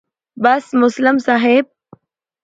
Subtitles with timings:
[0.43, 1.65] بس مسلم صاحب